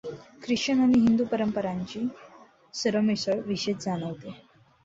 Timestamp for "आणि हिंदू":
0.79-1.25